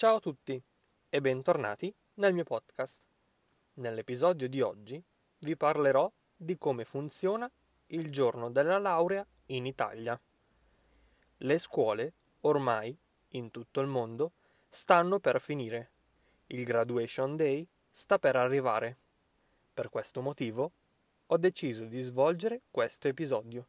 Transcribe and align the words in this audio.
Ciao 0.00 0.14
a 0.14 0.18
tutti 0.18 0.58
e 1.10 1.20
bentornati 1.20 1.94
nel 2.14 2.32
mio 2.32 2.44
podcast. 2.44 3.02
Nell'episodio 3.74 4.48
di 4.48 4.62
oggi 4.62 4.98
vi 5.40 5.56
parlerò 5.58 6.10
di 6.34 6.56
come 6.56 6.86
funziona 6.86 7.46
il 7.88 8.10
giorno 8.10 8.50
della 8.50 8.78
laurea 8.78 9.22
in 9.48 9.66
Italia. 9.66 10.18
Le 11.36 11.58
scuole, 11.58 12.14
ormai, 12.40 12.96
in 13.32 13.50
tutto 13.50 13.80
il 13.80 13.88
mondo, 13.88 14.32
stanno 14.70 15.18
per 15.20 15.38
finire. 15.38 15.90
Il 16.46 16.64
graduation 16.64 17.36
day 17.36 17.68
sta 17.90 18.18
per 18.18 18.36
arrivare. 18.36 18.96
Per 19.74 19.90
questo 19.90 20.22
motivo 20.22 20.72
ho 21.26 21.36
deciso 21.36 21.84
di 21.84 22.00
svolgere 22.00 22.62
questo 22.70 23.06
episodio 23.06 23.66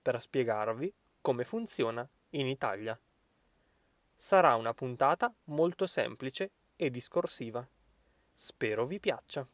per 0.00 0.18
spiegarvi 0.18 0.90
come 1.20 1.44
funziona 1.44 2.08
in 2.30 2.46
Italia. 2.46 2.98
Sarà 4.16 4.56
una 4.56 4.74
puntata 4.74 5.32
molto 5.44 5.86
semplice 5.86 6.50
e 6.74 6.90
discorsiva. 6.90 7.66
Spero 8.34 8.86
vi 8.86 8.98
piaccia. 8.98 9.46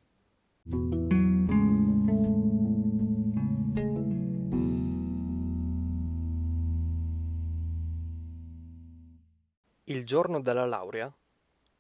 Il 9.85 10.07
giorno 10.07 10.41
della 10.41 10.65
laurea, 10.65 11.13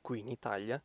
qui 0.03 0.19
in 0.19 0.29
Italia, 0.29 0.83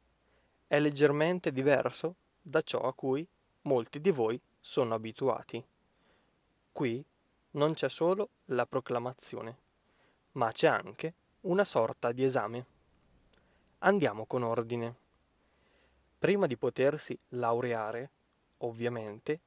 è 0.68 0.80
leggermente 0.80 1.52
diverso 1.52 2.16
da 2.42 2.62
ciò 2.62 2.82
a 2.82 2.94
cui 2.94 3.28
molti 3.64 4.00
di 4.00 4.12
voi 4.12 4.40
sono 4.60 4.94
abituati. 4.94 5.62
Qui 6.72 7.04
non 7.52 7.74
c'è 7.74 7.90
solo 7.90 8.30
la 8.46 8.66
proclamazione, 8.66 9.58
ma 10.34 10.52
c'è 10.52 10.68
anche 10.68 11.14
una 11.48 11.64
sorta 11.64 12.12
di 12.12 12.24
esame. 12.26 12.66
Andiamo 13.80 14.26
con 14.26 14.44
ordine. 14.44 14.96
Prima 16.20 16.46
di 16.46 16.58
potersi 16.58 17.18
laureare, 17.30 18.10
ovviamente, 18.58 19.40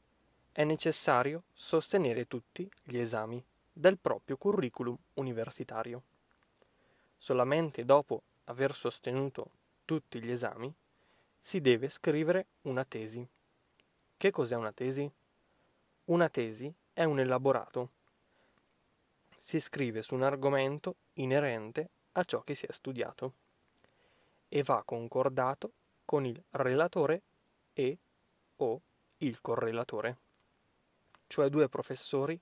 è 0.51 0.65
necessario 0.65 1.43
sostenere 1.53 2.27
tutti 2.27 2.71
gli 2.85 2.97
esami 2.97 3.43
del 3.71 3.99
proprio 3.99 4.39
curriculum 4.39 4.97
universitario. 5.15 6.03
Solamente 7.19 7.85
dopo 7.85 8.23
aver 8.45 8.75
sostenuto 8.75 9.51
tutti 9.85 10.23
gli 10.23 10.31
esami 10.31 10.73
si 11.43 11.61
deve 11.61 11.91
scrivere 11.91 12.47
una 12.63 12.85
tesi. 12.85 13.27
Che 14.17 14.31
cos'è 14.31 14.57
una 14.57 14.73
tesi? 14.73 15.11
Una 16.07 16.31
tesi 16.31 16.73
è 16.95 17.05
un 17.05 17.21
elaborato. 17.21 17.91
Si 19.43 19.59
scrive 19.59 20.03
su 20.03 20.15
un 20.15 20.23
argomento 20.23 20.97
inerente 21.15 21.89
a 22.13 22.25
ciò 22.25 22.43
che 22.43 22.55
si 22.55 22.67
è 22.67 22.73
studiato 22.73 23.33
e 24.49 24.63
va 24.63 24.83
concordato 24.85 25.73
con 26.05 26.27
il 26.27 26.41
relatore 26.51 27.23
e 27.73 27.99
o 28.57 28.81
il 29.19 29.41
correlatore, 29.41 30.19
cioè 31.27 31.49
due 31.49 31.69
professori 31.69 32.39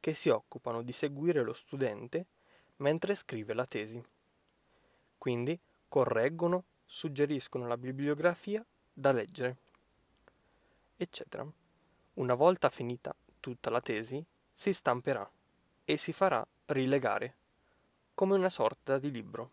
che 0.00 0.14
si 0.14 0.30
occupano 0.30 0.82
di 0.82 0.92
seguire 0.92 1.42
lo 1.42 1.52
studente 1.52 2.26
mentre 2.76 3.14
scrive 3.14 3.52
la 3.52 3.66
tesi. 3.66 4.02
Quindi 5.18 5.58
correggono, 5.88 6.64
suggeriscono 6.86 7.66
la 7.66 7.76
bibliografia 7.76 8.64
da 8.92 9.12
leggere, 9.12 9.56
eccetera. 10.96 11.46
Una 12.14 12.34
volta 12.34 12.70
finita 12.70 13.14
tutta 13.38 13.70
la 13.70 13.80
tesi, 13.80 14.24
si 14.54 14.72
stamperà 14.72 15.30
e 15.90 15.96
si 15.96 16.12
farà 16.12 16.46
rilegare, 16.66 17.34
come 18.14 18.36
una 18.36 18.48
sorta 18.48 18.96
di 19.00 19.10
libro. 19.10 19.50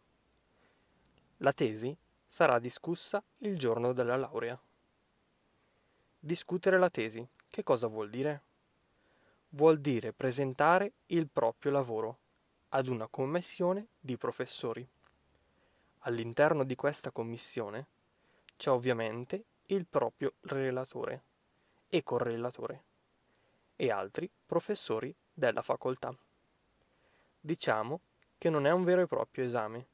La 1.38 1.52
tesi 1.52 1.98
sarà 2.28 2.60
discussa 2.60 3.24
il 3.40 3.58
giorno 3.58 3.92
della 3.92 4.16
laurea. 4.16 4.56
Discutere 6.20 6.78
la 6.78 6.92
tesi, 6.92 7.28
che 7.50 7.64
cosa 7.64 7.88
vuol 7.88 8.12
dire? 8.12 8.42
Vuol 9.50 9.80
dire 9.80 10.14
presentare 10.14 10.92
il 11.08 11.28
proprio 11.28 11.72
lavoro 11.72 12.18
ad 12.70 12.86
una 12.86 13.08
commissione 13.08 13.88
di 14.00 14.16
professori. 14.16 14.88
All'interno 16.02 16.64
di 16.64 16.76
questa 16.76 17.10
commissione 17.10 17.88
c'è 18.58 18.70
ovviamente 18.70 19.44
il 19.70 19.88
proprio 19.88 20.34
relatore 20.42 21.24
e 21.88 22.04
correlatore 22.04 22.84
e 23.76 23.90
altri 23.90 24.30
professori 24.46 25.12
della 25.34 25.64
facoltà. 25.64 26.16
Diciamo 27.48 28.02
che 28.38 28.50
non 28.50 28.66
è 28.66 28.72
un 28.72 28.84
vero 28.84 29.04
e 29.04 29.08
proprio 29.08 29.46
esame, 29.46 29.88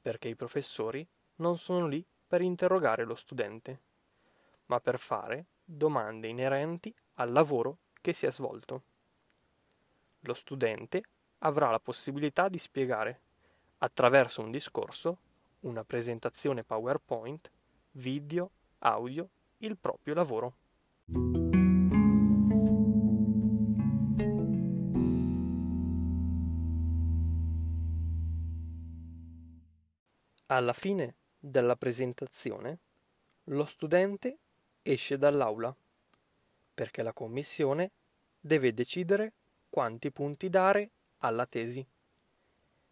perché 0.00 0.28
i 0.28 0.36
professori 0.36 1.04
non 1.38 1.58
sono 1.58 1.88
lì 1.88 2.06
per 2.24 2.40
interrogare 2.40 3.02
lo 3.02 3.16
studente, 3.16 3.80
ma 4.66 4.78
per 4.78 5.00
fare 5.00 5.46
domande 5.64 6.28
inerenti 6.28 6.94
al 7.14 7.32
lavoro 7.32 7.78
che 8.00 8.12
si 8.12 8.26
è 8.26 8.30
svolto. 8.30 8.82
Lo 10.20 10.34
studente 10.34 11.02
avrà 11.38 11.68
la 11.68 11.80
possibilità 11.80 12.48
di 12.48 12.58
spiegare, 12.58 13.20
attraverso 13.78 14.40
un 14.40 14.52
discorso, 14.52 15.18
una 15.62 15.82
presentazione 15.82 16.62
PowerPoint, 16.62 17.50
video, 17.90 18.50
audio, 18.78 19.28
il 19.58 19.76
proprio 19.76 20.14
lavoro. 20.14 21.43
Alla 30.54 30.72
fine 30.72 31.16
della 31.36 31.74
presentazione, 31.74 32.78
lo 33.46 33.64
studente 33.64 34.38
esce 34.82 35.18
dall'aula 35.18 35.74
perché 36.72 37.02
la 37.02 37.12
commissione 37.12 37.90
deve 38.38 38.72
decidere 38.72 39.32
quanti 39.68 40.12
punti 40.12 40.48
dare 40.48 40.90
alla 41.18 41.44
tesi. 41.44 41.84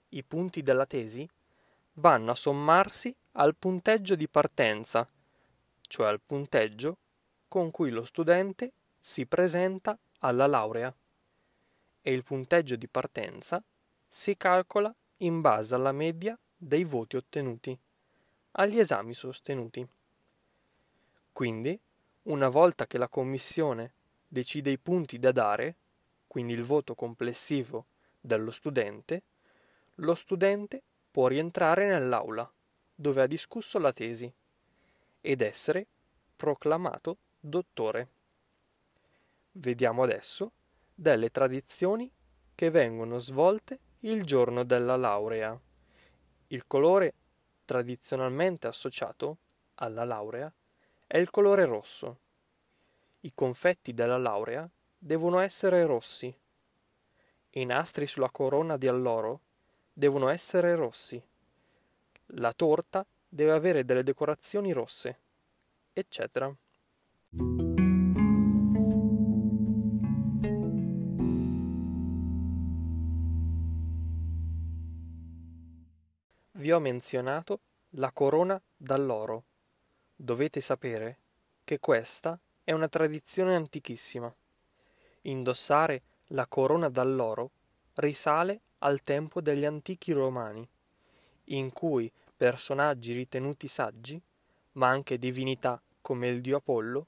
I 0.08 0.24
punti 0.24 0.62
della 0.62 0.86
tesi 0.86 1.28
vanno 1.94 2.32
a 2.32 2.34
sommarsi 2.34 3.14
al 3.34 3.54
punteggio 3.54 4.16
di 4.16 4.26
partenza, 4.26 5.08
cioè 5.82 6.08
al 6.08 6.20
punteggio 6.20 6.96
con 7.46 7.70
cui 7.70 7.90
lo 7.90 8.04
studente 8.04 8.72
si 9.00 9.24
presenta 9.24 9.96
alla 10.18 10.48
laurea. 10.48 10.92
E 12.00 12.12
il 12.12 12.24
punteggio 12.24 12.74
di 12.74 12.88
partenza 12.88 13.62
si 14.08 14.36
calcola 14.36 14.92
in 15.18 15.40
base 15.40 15.76
alla 15.76 15.92
media 15.92 16.36
dei 16.64 16.84
voti 16.84 17.16
ottenuti 17.16 17.76
agli 18.52 18.78
esami 18.78 19.14
sostenuti. 19.14 19.84
Quindi, 21.32 21.76
una 22.24 22.48
volta 22.48 22.86
che 22.86 22.98
la 22.98 23.08
commissione 23.08 23.94
decide 24.28 24.70
i 24.70 24.78
punti 24.78 25.18
da 25.18 25.32
dare, 25.32 25.74
quindi 26.28 26.52
il 26.52 26.62
voto 26.62 26.94
complessivo 26.94 27.86
dello 28.20 28.52
studente, 28.52 29.22
lo 29.96 30.14
studente 30.14 30.80
può 31.10 31.26
rientrare 31.26 31.88
nell'aula 31.88 32.48
dove 32.94 33.22
ha 33.22 33.26
discusso 33.26 33.80
la 33.80 33.92
tesi 33.92 34.32
ed 35.20 35.40
essere 35.40 35.86
proclamato 36.36 37.16
dottore. 37.40 38.08
Vediamo 39.50 40.04
adesso 40.04 40.52
delle 40.94 41.30
tradizioni 41.30 42.08
che 42.54 42.70
vengono 42.70 43.18
svolte 43.18 43.80
il 44.00 44.24
giorno 44.24 44.62
della 44.62 44.96
laurea. 44.96 45.60
Il 46.52 46.66
colore 46.66 47.14
tradizionalmente 47.64 48.66
associato 48.66 49.38
alla 49.76 50.04
laurea 50.04 50.52
è 51.06 51.16
il 51.16 51.30
colore 51.30 51.64
rosso. 51.64 52.18
I 53.20 53.32
confetti 53.34 53.94
della 53.94 54.18
laurea 54.18 54.68
devono 54.98 55.38
essere 55.38 55.86
rossi. 55.86 56.34
I 57.52 57.64
nastri 57.64 58.06
sulla 58.06 58.30
corona 58.30 58.76
di 58.76 58.86
alloro 58.86 59.40
devono 59.94 60.28
essere 60.28 60.74
rossi. 60.74 61.22
La 62.34 62.52
torta 62.52 63.06
deve 63.26 63.52
avere 63.52 63.86
delle 63.86 64.02
decorazioni 64.02 64.72
rosse, 64.72 65.18
eccetera. 65.94 66.54
Vi 76.62 76.70
ho 76.70 76.78
menzionato 76.78 77.58
la 77.96 78.12
corona 78.12 78.62
d'alloro. 78.76 79.42
Dovete 80.14 80.60
sapere 80.60 81.18
che 81.64 81.80
questa 81.80 82.38
è 82.62 82.70
una 82.70 82.86
tradizione 82.86 83.56
antichissima. 83.56 84.32
Indossare 85.22 86.02
la 86.26 86.46
corona 86.46 86.88
d'alloro 86.88 87.50
risale 87.94 88.60
al 88.78 89.02
tempo 89.02 89.40
degli 89.40 89.64
antichi 89.64 90.12
romani, 90.12 90.64
in 91.46 91.72
cui 91.72 92.08
personaggi 92.36 93.12
ritenuti 93.12 93.66
saggi, 93.66 94.22
ma 94.74 94.86
anche 94.86 95.18
divinità 95.18 95.82
come 96.00 96.28
il 96.28 96.40
dio 96.40 96.58
Apollo, 96.58 97.06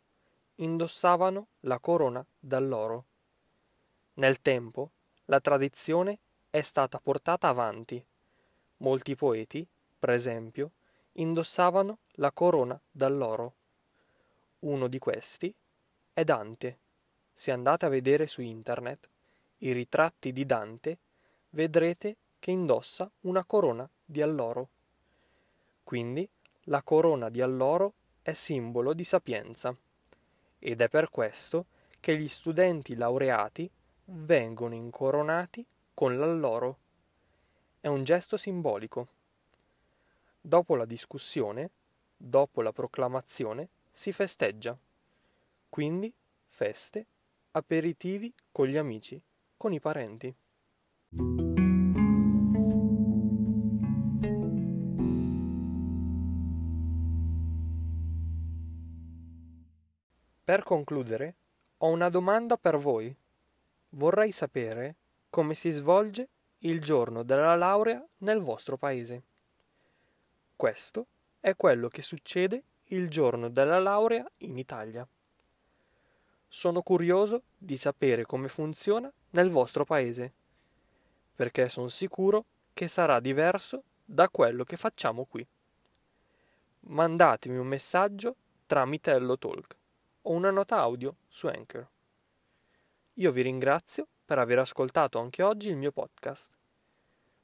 indossavano 0.57 1.47
la 1.61 1.79
corona 1.79 2.27
d'alloro. 2.41 3.05
Nel 4.15 4.43
tempo 4.43 4.91
la 5.27 5.39
tradizione 5.39 6.19
è 6.51 6.61
stata 6.61 6.99
portata 6.99 7.47
avanti 7.47 8.05
Molti 8.85 9.17
poeti, 9.17 9.67
per 9.99 10.11
esempio, 10.11 10.73
indossavano 11.13 12.01
la 12.17 12.31
corona 12.33 12.79
d'alloro. 12.91 13.55
Uno 14.61 14.89
di 14.89 14.99
questi 14.99 15.55
è 16.13 16.23
Dante. 16.23 16.79
Se 17.33 17.51
andate 17.51 17.87
a 17.87 17.89
vedere 17.89 18.27
su 18.27 18.43
internet 18.43 19.09
i 19.61 19.73
ritratti 19.73 20.33
di 20.33 20.45
Dante, 20.45 20.99
vedrete 21.51 22.17
che 22.39 22.51
indossa 22.51 23.11
una 23.23 23.43
corona 23.47 23.89
di 24.05 24.21
alloro. 24.21 24.69
Quindi 25.83 26.29
la 26.65 26.83
corona 26.83 27.31
di 27.31 27.41
alloro 27.41 27.95
è 28.21 28.35
simbolo 28.35 28.93
di 28.93 29.05
sapienza 29.05 29.75
ed 30.59 30.83
è 30.83 30.89
per 30.91 31.09
questo 31.09 31.65
che 32.01 32.19
gli 32.19 32.29
studenti 32.29 32.95
laureati 32.97 33.71
vengono 34.05 34.75
incoronati 34.75 35.65
con 35.95 36.19
l'alloro. 36.19 36.77
È 37.85 37.89
un 37.89 38.03
gesto 38.03 38.39
simbolico. 38.39 39.09
Dopo 40.41 40.75
la 40.75 40.87
discussione, 40.87 41.69
dopo 42.17 42.63
la 42.63 42.73
proclamazione, 42.73 43.69
si 43.93 44.11
festeggia. 44.11 44.75
Quindi 45.69 46.11
feste, 46.47 47.05
aperitivi 47.51 48.33
con 48.51 48.69
gli 48.69 48.79
amici, 48.79 49.21
con 49.59 49.75
i 49.75 49.81
parenti. 49.81 50.35
Per 60.43 60.63
concludere, 60.63 61.35
ho 61.77 61.89
una 61.89 62.09
domanda 62.09 62.57
per 62.57 62.79
voi. 62.79 63.15
Vorrei 63.91 64.33
sapere 64.33 64.95
come 65.29 65.53
si 65.53 65.69
svolge 65.69 66.29
il 66.65 66.81
giorno 66.81 67.23
della 67.23 67.55
laurea 67.57 68.05
nel 68.19 68.41
vostro 68.41 68.77
paese. 68.77 69.23
Questo 70.57 71.07
è 71.41 71.55
quello 71.57 71.89
che 71.89 72.01
succede 72.01 72.63
il 72.89 73.11
giorno 73.11 73.51
della 73.51 73.79
laurea 73.79 74.27
in 74.39 74.57
Italia. 74.57 75.07
Sono 76.49 76.83
curioso 76.83 77.43
di 77.57 77.77
sapere 77.77 78.25
come 78.25 78.49
funziona 78.49 79.13
nel 79.31 79.51
vostro 79.51 79.85
paese, 79.85 80.33
perché 81.35 81.69
sono 81.69 81.89
sicuro 81.89 82.45
che 82.73 82.89
sarà 82.89 83.21
diverso 83.21 83.83
da 84.05 84.29
quello 84.29 84.65
che 84.65 84.77
facciamo 84.77 85.25
qui. 85.25 85.47
Mandatemi 86.87 87.59
un 87.59 87.67
messaggio 87.67 88.37
tramite 88.67 89.11
Hello 89.11 89.37
Talk 89.37 89.77
o 90.23 90.33
una 90.33 90.51
nota 90.51 90.79
audio 90.79 91.17
su 91.29 91.47
Anchor. 91.47 91.87
Io 93.15 93.33
vi 93.33 93.43
ringrazio 93.43 94.07
per 94.25 94.39
aver 94.39 94.59
ascoltato 94.59 95.19
anche 95.19 95.43
oggi 95.43 95.69
il 95.69 95.77
mio 95.77 95.93
podcast. 95.93 96.51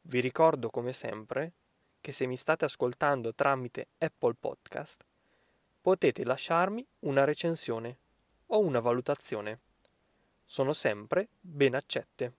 Vi 0.02 0.20
ricordo 0.20 0.70
come 0.70 0.92
sempre 0.92 1.52
che 2.00 2.12
se 2.12 2.26
mi 2.26 2.36
state 2.36 2.64
ascoltando 2.64 3.34
tramite 3.34 3.88
Apple 3.98 4.34
Podcast 4.34 5.04
potete 5.80 6.24
lasciarmi 6.24 6.86
una 7.00 7.24
recensione 7.24 7.98
o 8.46 8.60
una 8.60 8.80
valutazione. 8.80 9.60
Sono 10.44 10.72
sempre 10.72 11.28
ben 11.40 11.74
accette. 11.74 12.32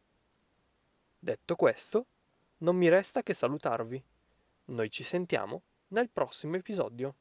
Detto 1.17 1.55
questo, 1.55 2.05
non 2.57 2.75
mi 2.75 2.89
resta 2.89 3.23
che 3.23 3.33
salutarvi. 3.33 4.03
Noi 4.65 4.89
ci 4.89 5.03
sentiamo 5.03 5.61
nel 5.89 6.09
prossimo 6.09 6.55
episodio. 6.55 7.15